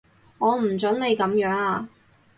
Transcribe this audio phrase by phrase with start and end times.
[0.39, 1.87] 我唔準你噉樣啊